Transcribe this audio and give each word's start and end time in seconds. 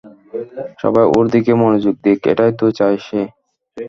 সবাই 0.81 1.05
ওর 1.15 1.25
দিকে 1.33 1.51
মনোযোগ 1.61 1.95
দিক- 2.03 2.19
এটাই 2.31 2.51
তো 2.59 2.65
চায় 2.77 2.97
সে। 3.05 3.21